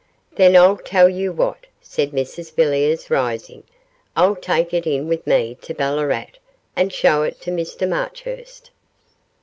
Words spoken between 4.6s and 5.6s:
it in with me